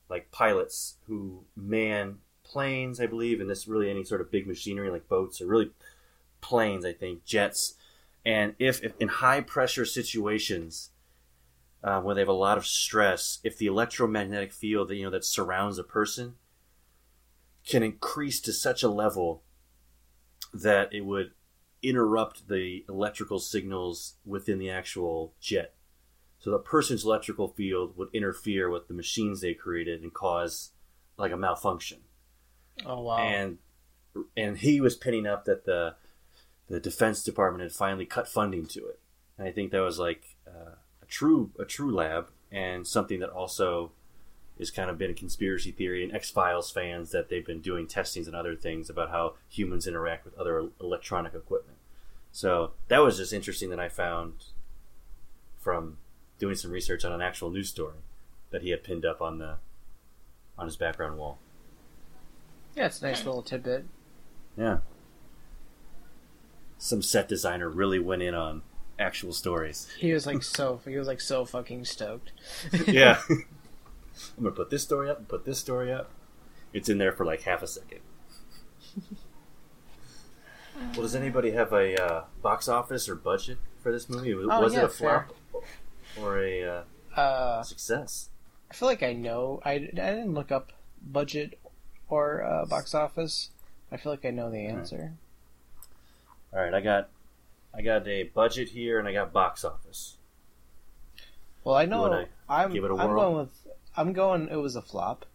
[0.09, 4.89] like pilots who man planes, I believe, and this really any sort of big machinery
[4.89, 5.71] like boats or really
[6.41, 7.75] planes, I think, jets.
[8.25, 10.89] And if, if in high pressure situations,
[11.83, 15.09] uh, where they have a lot of stress, if the electromagnetic field that you know
[15.09, 16.35] that surrounds a person
[17.67, 19.43] can increase to such a level
[20.53, 21.31] that it would
[21.83, 25.73] interrupt the electrical signals within the actual jet.
[26.39, 30.71] So the person's electrical field would interfere with the machines they created and cause
[31.17, 31.99] like a malfunction
[32.85, 33.17] Oh wow.
[33.17, 33.59] and
[34.35, 35.95] and he was pinning up that the
[36.67, 38.99] the Defense Department had finally cut funding to it,
[39.37, 43.29] and I think that was like uh, a true a true lab and something that
[43.29, 43.91] also
[44.61, 47.87] is kind of been a conspiracy theory and X Files fans that they've been doing
[47.87, 51.79] testings and other things about how humans interact with other electronic equipment.
[52.31, 54.33] So that was just interesting that I found
[55.59, 55.97] from
[56.37, 57.97] doing some research on an actual news story
[58.51, 59.55] that he had pinned up on the
[60.57, 61.39] on his background wall.
[62.75, 63.85] yeah, it's a nice little tidbit.
[64.55, 64.77] Yeah.
[66.77, 68.61] Some set designer really went in on
[68.99, 69.87] actual stories.
[69.97, 72.31] He was like so he was like so fucking stoked.
[72.87, 73.21] yeah.
[74.37, 76.09] I'm gonna put this story up and put this story up.
[76.73, 77.99] It's in there for like half a second.
[80.93, 84.33] well, does anybody have a uh, box office or budget for this movie?
[84.33, 85.35] Was, Oh, was yeah, it a flop
[86.19, 88.29] or a uh, Uh, success?
[88.69, 89.61] I feel like I know.
[89.65, 90.71] I, I didn't look up
[91.01, 91.59] budget
[92.09, 93.49] or uh, box office.
[93.91, 95.13] I feel like I know the answer.
[96.53, 97.09] All right, I got,
[97.73, 100.15] I got a budget here and I got box office.
[101.63, 102.25] Well, I know.
[102.49, 102.71] I'm.
[102.73, 103.67] give it a I'm going with.
[103.95, 104.47] I'm going.
[104.49, 105.25] It was a flop.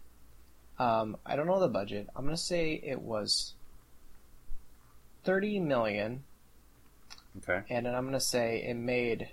[0.79, 2.09] Um, I don't know the budget.
[2.17, 3.55] I'm gonna say it was
[5.25, 6.25] thirty million,
[7.39, 7.63] Okay.
[7.71, 9.29] and then I'm gonna say it made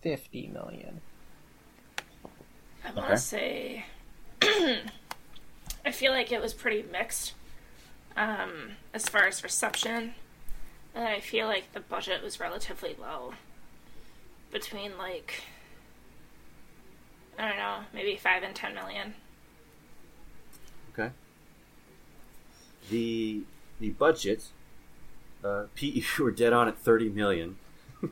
[0.00, 1.00] fifty million.
[2.84, 3.08] I'm Okay.
[3.08, 3.84] to say,
[5.84, 7.34] I feel like it was pretty mixed
[8.16, 10.14] um, as far as reception,
[10.94, 13.34] and I feel like the budget was relatively low,
[14.50, 15.42] between like
[17.42, 19.14] I don't know, maybe five and ten million.
[20.92, 21.10] Okay.
[22.88, 23.42] the
[23.80, 24.44] the budget,
[25.42, 27.56] uh, Pete, you were dead on at thirty million.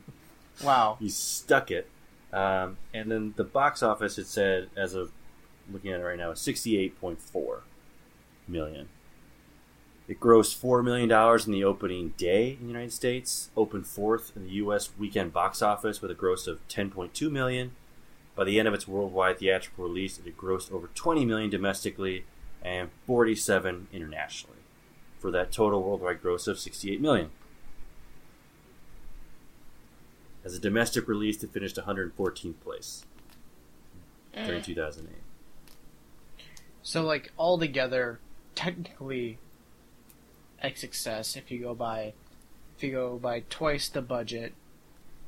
[0.63, 0.99] Wow.
[1.01, 1.89] You stuck it.
[2.35, 5.11] Um, and then the box office, it said, as of
[5.73, 7.63] looking at it right now, is sixty-eight point four
[8.47, 8.89] million.
[10.07, 13.49] It grossed four million dollars in the opening day in the United States.
[13.57, 14.91] Opened fourth in the U.S.
[14.99, 17.71] weekend box office with a gross of ten point two million.
[18.35, 22.25] By the end of its worldwide theatrical release, it had grossed over twenty million domestically
[22.63, 24.59] and forty-seven internationally,
[25.19, 27.31] for that total worldwide gross of sixty-eight million.
[30.45, 33.05] As a domestic release, it finished 114th place
[34.35, 34.63] during eh.
[34.63, 35.17] 2008.
[36.83, 38.21] So like altogether,
[38.55, 39.39] technically,
[40.63, 42.15] a success if you go by,
[42.77, 44.55] if you go by twice the budget.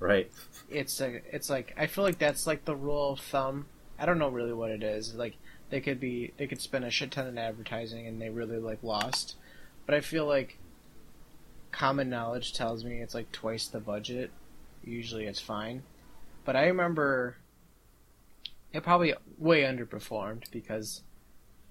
[0.03, 0.29] Right.
[0.69, 3.67] It's a, it's like I feel like that's like the rule of thumb.
[4.01, 5.15] I don't know really what it is.
[5.15, 5.37] Like
[5.71, 8.83] they could be they could spend a shit ton in advertising and they really like
[8.83, 9.37] lost,
[9.87, 10.59] but I feel like
[11.71, 14.33] common knowledge tells me it's like twice the budget.
[14.83, 15.85] Usually it's fine,
[16.45, 17.37] but I remember
[18.73, 21.03] it probably way underperformed because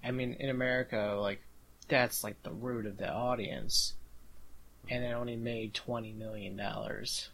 [0.02, 1.42] I mean, in America, like
[1.86, 3.92] that's like the root of the audience,
[4.88, 7.28] and it only made twenty million dollars.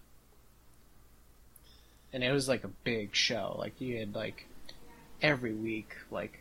[2.12, 3.56] And it was like a big show.
[3.58, 4.46] Like you had like
[5.20, 6.40] every week, like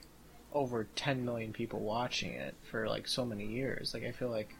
[0.53, 3.93] over ten million people watching it for like so many years.
[3.93, 4.56] Like I feel like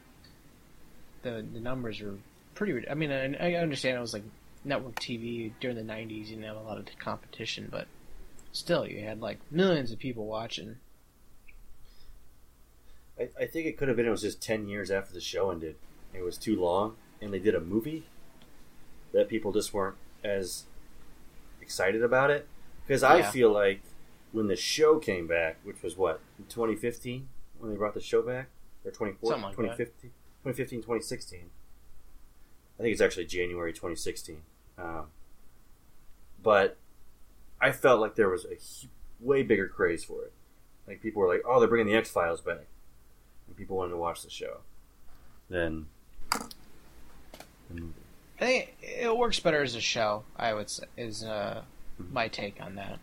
[1.22, 2.16] the the numbers are
[2.54, 2.88] pretty.
[2.88, 4.24] I mean, I, I understand it was like
[4.64, 6.10] network TV during the '90s.
[6.10, 7.86] You didn't have a lot of competition, but
[8.52, 10.76] still, you had like millions of people watching.
[13.18, 15.50] I, I think it could have been it was just 10 years after the show
[15.50, 15.76] ended.
[16.14, 18.06] It was too long, and they did a movie
[19.12, 20.64] that people just weren't as
[21.68, 22.48] excited about it.
[22.86, 23.30] Because I Yeah.
[23.30, 23.82] feel like
[24.32, 27.28] when the show came back, which was what, 2015,
[27.58, 28.48] when they brought the show back?
[28.86, 29.84] Or 2014, Something like that.
[29.84, 30.10] 2015,
[30.44, 31.50] 2015, 2016.
[32.78, 34.42] I think it's actually January 2016.
[34.78, 35.10] Um,
[36.42, 36.78] but
[37.60, 38.56] I felt like there was a
[39.20, 40.32] way bigger craze for it.
[40.86, 42.66] Like people were like, "Oh, they're bringing the X Files back,"
[43.46, 44.60] and people wanted to watch the show.
[45.50, 45.88] Then
[46.30, 47.97] the movie.
[48.40, 50.22] I think it works better as a show.
[50.36, 51.62] I would say is uh,
[52.12, 52.98] my take on that.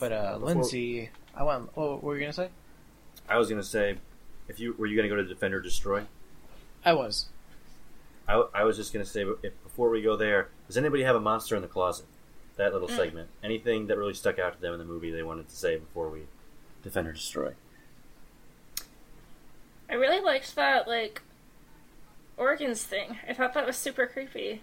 [0.00, 1.76] But uh, Before- Lindsay, I want.
[1.76, 2.48] What were you gonna say?
[3.28, 3.96] I was gonna say,
[4.48, 6.02] if you were you gonna go to Defend or Destroy,
[6.84, 7.26] I was.
[8.28, 11.20] I, I was just gonna say, if before we go there, does anybody have a
[11.20, 12.06] monster in the closet?
[12.56, 13.28] That little segment.
[13.42, 16.10] Anything that really stuck out to them in the movie they wanted to say before
[16.10, 16.22] we
[16.82, 17.52] Defend or Destroy.
[19.92, 21.22] I really liked that like
[22.36, 23.18] organs thing.
[23.28, 24.62] I thought that was super creepy,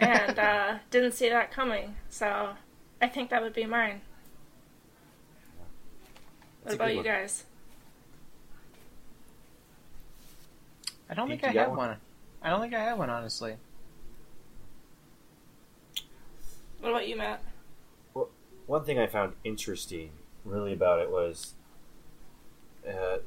[0.00, 1.96] and uh, didn't see that coming.
[2.08, 2.56] So
[3.00, 4.02] I think that would be mine.
[6.62, 7.04] What a about you one.
[7.04, 7.46] guys?
[11.10, 11.76] I don't Pete, think I have one?
[11.76, 12.00] one?
[12.42, 13.56] I don't think I have one honestly.
[16.80, 17.42] What about you, Matt?
[18.14, 18.30] Well,
[18.66, 20.10] One thing I found interesting,
[20.44, 21.54] really, about it was
[22.88, 23.18] uh,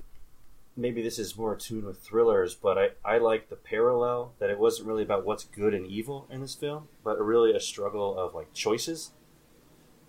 [0.80, 4.58] maybe this is more attuned with thrillers, but I, I like the parallel that it
[4.58, 8.34] wasn't really about what's good and evil in this film, but really a struggle of
[8.34, 9.12] like choices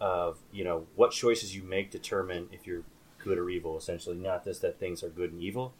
[0.01, 2.85] of you know what choices you make determine if you're
[3.19, 3.77] good or evil.
[3.77, 5.75] Essentially, not just that things are good and evil,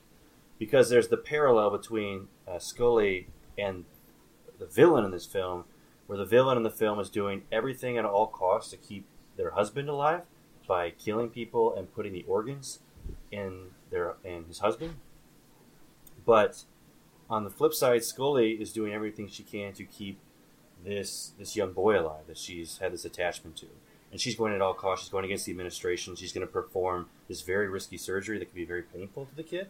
[0.59, 3.85] because there's the parallel between uh, Scully and
[4.59, 5.65] the villain in this film,
[6.07, 9.53] where the villain in the film is doing everything at all costs to keep their
[9.53, 10.23] husband alive
[10.69, 12.81] by killing people and putting the organs
[13.33, 14.95] in their in his husband.
[16.25, 16.65] But
[17.29, 20.19] on the flip side, Scully is doing everything she can to keep
[20.85, 23.67] this this young boy alive that she's had this attachment to.
[24.11, 25.05] And she's going at all costs.
[25.05, 26.17] She's going against the administration.
[26.17, 29.45] She's going to perform this very risky surgery that could be very painful to the
[29.45, 29.69] kid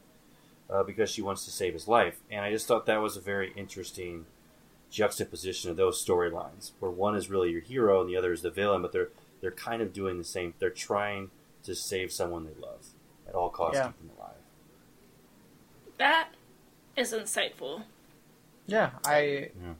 [0.70, 2.20] uh, because she wants to save his life.
[2.30, 4.24] And I just thought that was a very interesting
[4.90, 8.50] juxtaposition of those storylines, where one is really your hero and the other is the
[8.50, 9.10] villain, but they're
[9.42, 10.54] they're kind of doing the same.
[10.58, 11.30] They're trying
[11.64, 12.86] to save someone they love
[13.30, 13.86] at all costs, Yeah.
[13.86, 14.34] keep them alive.
[15.98, 16.28] That
[16.96, 17.84] is insightful.
[18.66, 19.74] Yeah, I Yeah.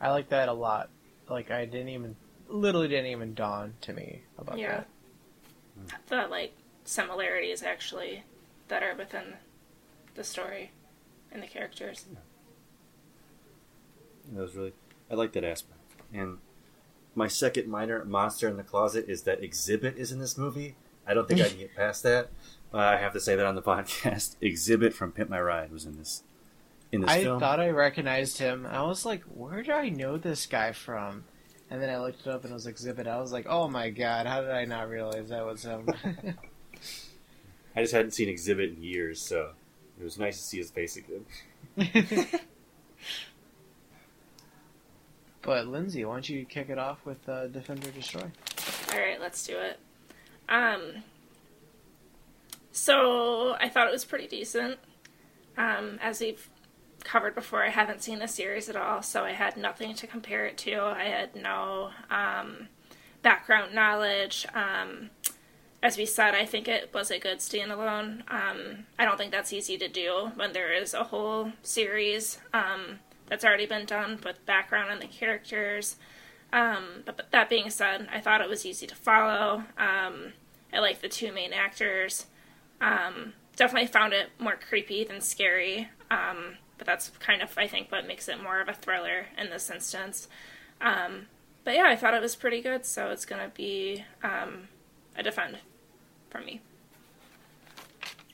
[0.00, 0.90] I like that a lot.
[1.28, 2.16] Like I didn't even
[2.48, 4.78] literally didn't even dawn to me about Yeah.
[4.78, 4.88] that.
[5.74, 5.86] Hmm.
[6.08, 6.52] The like
[6.84, 8.24] similarities actually
[8.68, 9.36] that are within
[10.14, 10.70] the story
[11.32, 12.06] and the characters.
[14.32, 14.72] That was really
[15.10, 15.80] I like that aspect.
[16.12, 16.38] And
[17.14, 20.76] my second minor monster in the closet is that Xzibit is in this movie.
[21.06, 22.28] I don't think I can get past that.
[22.72, 24.36] Uh, I have to say that on the podcast.
[24.42, 26.22] Xzibit from Pimp My Ride was in this
[26.92, 27.38] in this I film.
[27.40, 28.66] thought I recognized him.
[28.66, 31.24] I was like, where do I know this guy from?
[31.70, 33.06] And then I looked it up and it was Xzibit.
[33.06, 35.86] I was like, oh my god, how did I not realize that was him?
[37.76, 39.50] I just hadn't seen Xzibit in years, so
[40.00, 41.26] it was nice to see his face again.
[45.42, 48.24] but Lindsay, why don't you kick it off with uh, Defend or Destroy?
[48.92, 49.78] All right, let's do it.
[50.48, 51.02] Um,
[52.72, 54.78] so I thought it was pretty decent.
[55.56, 56.48] Um, as we've
[57.04, 60.46] covered before, I haven't seen the series at all, so I had nothing to compare
[60.46, 60.80] it to.
[60.80, 62.68] I had no um,
[63.22, 64.46] background knowledge.
[64.54, 65.10] Um,
[65.82, 68.22] as we said, I think it was a good standalone.
[68.30, 72.98] Um, I don't think that's easy to do when there is a whole series um,
[73.26, 75.96] that's already been done with background on the characters.
[76.52, 79.64] Um, but, but, that being said, I thought it was easy to follow.
[79.76, 80.32] Um,
[80.72, 82.26] I like the two main actors.
[82.80, 85.88] Um, definitely found it more creepy than scary.
[86.10, 89.50] Um, but that's kind of, I think, what makes it more of a thriller in
[89.50, 90.28] this instance.
[90.80, 95.58] but yeah, I thought it was pretty good, so it's going to be a defend
[96.30, 96.60] from me.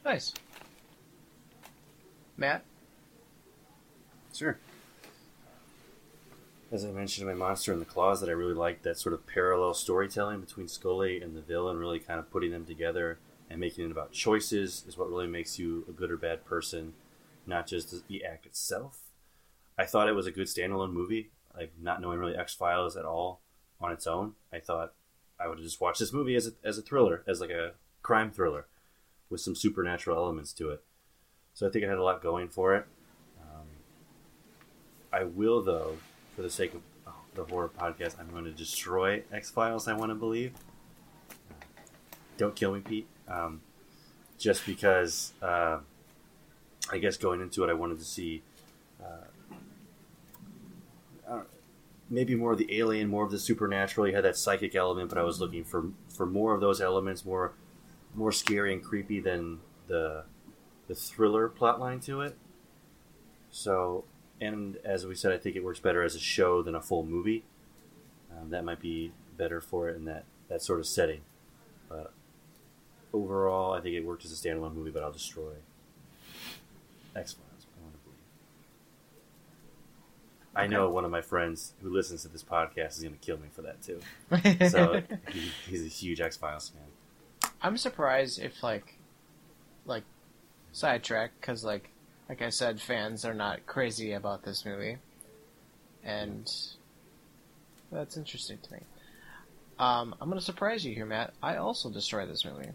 [0.04, 0.34] Nice.
[2.36, 2.62] Matt?
[4.34, 4.58] Sure.
[6.70, 9.26] As I mentioned my Monster in the Closet, that I really liked that sort of
[9.26, 13.18] parallel storytelling between Scully and the villain, really kind of putting them together
[13.54, 16.92] and making it about choices is what really makes you a good or bad person,
[17.46, 18.98] not just the act itself.
[19.78, 23.04] I thought it was a good standalone movie, like not knowing really X Files at
[23.04, 23.42] all
[23.80, 24.32] on its own.
[24.52, 24.92] I thought
[25.38, 28.32] I would just watch this movie as a, as a thriller, as like a crime
[28.32, 28.66] thriller
[29.30, 30.82] with some supernatural elements to it.
[31.52, 32.86] So I think it had a lot going for it.
[33.40, 33.68] Um,
[35.12, 35.98] I will, though,
[36.34, 39.86] for the sake of oh, the horror podcast, I'm going to destroy X Files.
[39.86, 40.54] I want to believe.
[42.36, 43.06] Don't kill me, Pete.
[43.28, 43.60] Um,
[44.38, 45.78] just because uh,
[46.90, 48.42] I guess going into it, I wanted to see
[49.02, 49.24] uh,
[52.10, 54.06] maybe more of the alien, more of the supernatural.
[54.06, 57.24] You had that psychic element, but I was looking for for more of those elements,
[57.24, 57.52] more
[58.14, 60.24] more scary and creepy than the
[60.86, 62.36] the thriller plotline to it.
[63.50, 64.04] So,
[64.40, 67.04] and as we said, I think it works better as a show than a full
[67.04, 67.44] movie.
[68.30, 71.20] Um, that might be better for it in that that sort of setting.
[71.88, 72.12] But
[73.14, 74.90] overall, I think it worked as a standalone movie.
[74.90, 75.52] But I'll destroy
[77.16, 77.44] X Files.
[80.56, 83.38] I know one of my friends who listens to this podcast is going to kill
[83.38, 84.00] me for that too.
[84.68, 85.02] so
[85.32, 87.50] he, he's a huge X Files fan.
[87.60, 88.98] I'm surprised if like,
[89.84, 90.04] like,
[90.72, 91.90] sidetrack because like,
[92.28, 94.96] like I said, fans are not crazy about this movie,
[96.02, 96.50] and
[97.90, 98.80] that's interesting to me.
[99.78, 101.34] Um, I'm going to surprise you here, Matt.
[101.42, 102.70] I also destroy this movie.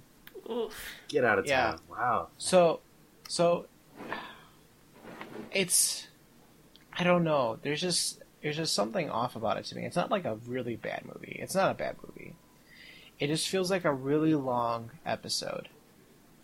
[0.49, 0.73] Oof.
[1.07, 1.79] Get out of town!
[1.89, 2.29] Wow.
[2.37, 2.79] So,
[3.27, 3.67] so
[5.51, 6.07] it's
[6.93, 7.57] I don't know.
[7.61, 9.85] There's just there's just something off about it to me.
[9.85, 11.37] It's not like a really bad movie.
[11.41, 12.35] It's not a bad movie.
[13.19, 15.69] It just feels like a really long episode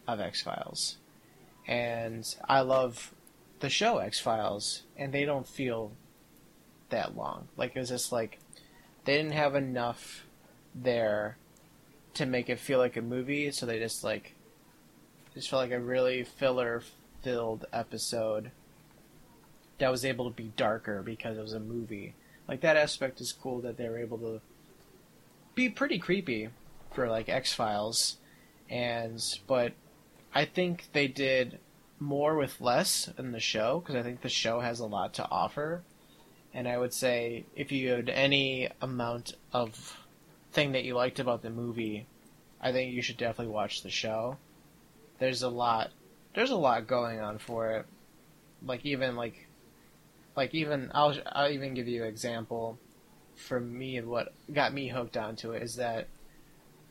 [0.08, 0.97] of X Files,
[1.68, 3.14] and I love
[3.60, 5.91] the show X Files, and they don't feel
[6.89, 7.47] that long.
[7.58, 8.39] Like it was just like
[9.06, 10.26] they didn't have enough
[10.74, 11.38] there
[12.16, 14.36] to make it feel like a movie, so they just like
[15.34, 16.82] just felt like a really filler
[17.22, 18.51] filled episode
[19.80, 22.16] that was able to be darker because it was a movie.
[22.47, 24.41] Like that aspect is cool that they were able to
[25.55, 26.49] be pretty creepy
[26.93, 28.18] for like X Files,
[28.70, 29.74] and but
[30.34, 31.59] I think they did
[31.99, 35.28] more with less in the show because I think the show has a lot to
[35.30, 35.84] offer.
[36.53, 40.05] And I would say if you had any amount of
[40.56, 42.08] thing that you liked about the movie,
[42.60, 44.38] I think you should definitely watch the show.
[45.20, 45.91] There's a lot
[46.34, 47.86] there's a lot going on for it.
[48.66, 49.47] Like even like
[50.36, 52.80] like even I'll I'll even give you an example
[53.36, 56.08] for me and what got me hooked onto it is that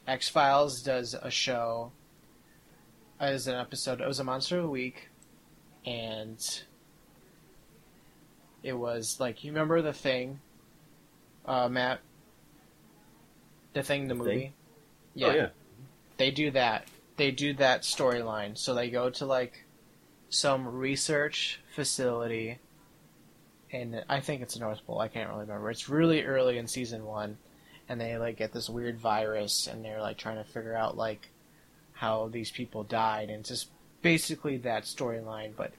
[0.06, 1.92] X Files does a show
[3.18, 4.00] as an episode.
[4.00, 5.08] It was a monster of the week,
[5.86, 6.38] and
[8.62, 10.40] it was like you remember the thing,
[11.46, 12.00] uh, Matt.
[13.74, 14.30] The thing, the, the movie.
[14.30, 14.52] Thing?
[15.14, 15.26] Yeah.
[15.26, 15.48] Oh, yeah.
[16.16, 16.88] They do that.
[17.16, 18.56] They do that storyline.
[18.56, 19.64] So they go to like
[20.30, 22.58] some research facility
[23.74, 25.00] and I think it's the North Pole.
[25.00, 25.70] I can't really remember.
[25.70, 27.38] It's really early in season one,
[27.88, 31.28] and they like get this weird virus, and they're like trying to figure out like
[31.92, 33.70] how these people died, and it's just
[34.00, 35.72] basically that storyline, but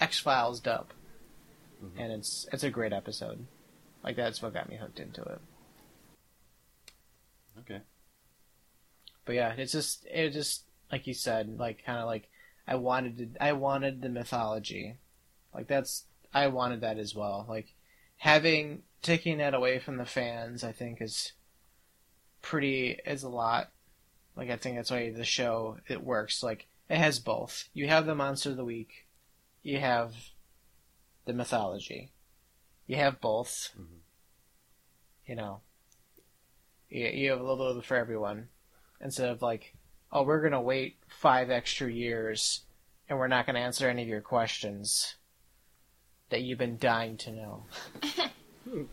[0.00, 0.88] X Files dub,
[1.82, 1.98] mm-hmm.
[1.98, 3.46] and it's it's a great episode.
[4.04, 5.40] Like that's what got me hooked into it.
[7.60, 7.80] Okay.
[9.24, 12.28] But yeah, it's just it just like you said, like kind of like
[12.66, 14.96] I wanted to, I wanted the mythology,
[15.54, 17.46] like that's I wanted that as well.
[17.48, 17.74] Like
[18.18, 21.32] having taking that away from the fans, I think is
[22.42, 23.70] pretty is a lot.
[24.36, 26.42] Like I think that's why the show it works.
[26.42, 27.68] Like it has both.
[27.72, 29.06] You have the monster of the week,
[29.62, 30.14] you have
[31.24, 32.12] the mythology.
[32.86, 33.70] You have both.
[33.78, 33.98] Mhm.
[35.26, 35.60] You know,
[36.88, 38.48] you, you have a little bit for everyone.
[39.00, 39.74] Instead of like,
[40.12, 42.62] oh, we're gonna wait five extra years,
[43.08, 45.16] and we're not gonna answer any of your questions
[46.28, 47.64] that you've been dying to know.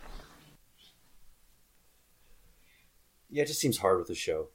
[3.29, 4.47] Yeah, it just seems hard with a show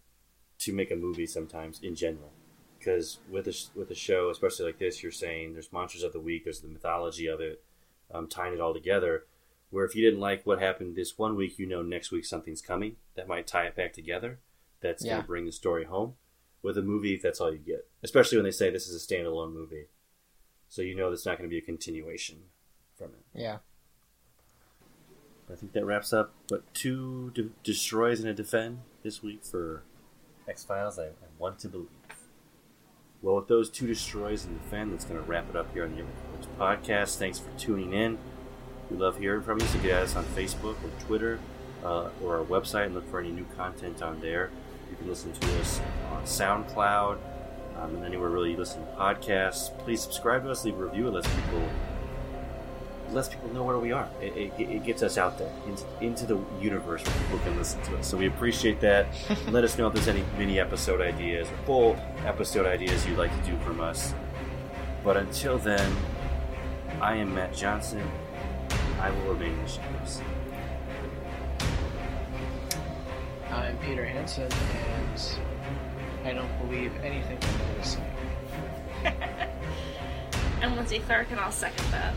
[0.61, 2.33] to make a movie sometimes in general.
[2.79, 6.21] Because with a, with a show, especially like this, you're saying there's monsters of the
[6.21, 7.63] week, there's the mythology of it,
[8.13, 9.25] um, tying it all together.
[9.71, 12.61] Where if you didn't like what happened this one week, you know next week something's
[12.61, 14.41] coming that might tie it back together.
[14.83, 16.14] That's going to bring the story home.
[16.62, 17.89] With a movie, that's all you get.
[18.03, 19.87] Especially when they say this is a standalone movie,
[20.68, 22.37] so you know that's not going to be a continuation
[22.97, 23.24] from it.
[23.35, 23.59] Yeah.
[25.51, 26.33] I think that wraps up.
[26.49, 29.83] But two de- destroys and a defend this week for
[30.49, 30.99] X Files.
[30.99, 31.89] I, I want to believe.
[33.22, 35.95] Well, with those two destroys and defend, that's going to wrap it up here on
[35.95, 37.18] the Evercoach podcast.
[37.18, 38.18] Thanks for tuning in.
[38.91, 39.66] We love hearing from you.
[39.66, 41.39] So get at us on Facebook or Twitter
[41.85, 44.51] uh, or our website and look for any new content on there.
[44.93, 45.80] You can listen to us
[46.11, 47.16] on SoundCloud
[47.78, 49.76] um, and anywhere really you listen to podcasts.
[49.78, 51.66] Please subscribe to us, leave a review, it lets people
[53.11, 54.07] lets people know where we are.
[54.20, 57.82] It, it, it gets us out there into, into the universe where people can listen
[57.84, 58.07] to us.
[58.07, 59.07] So we appreciate that.
[59.49, 63.34] Let us know if there's any mini episode ideas or full episode ideas you'd like
[63.45, 64.14] to do from us.
[65.03, 65.90] But until then,
[67.01, 68.03] I am Matt Johnson.
[69.01, 70.20] I will remain in the shadows.
[73.53, 78.05] I'm Peter Hansen, and I don't believe anything I'm noticing.
[80.63, 82.15] I'm Lindsay Clark, and I'll second that.